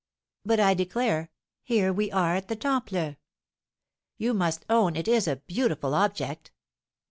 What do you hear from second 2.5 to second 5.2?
Temple! You must own it